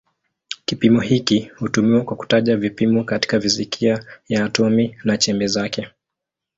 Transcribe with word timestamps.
Kipimo 0.65 1.01
hiki 1.01 1.39
hutumiwa 1.55 2.03
kwa 2.03 2.17
kutaja 2.17 2.57
vipimo 2.57 3.03
katika 3.03 3.41
fizikia 3.41 4.03
ya 4.29 4.45
atomi 4.45 4.95
na 5.03 5.17
chembe 5.17 5.47
zake. 5.47 5.87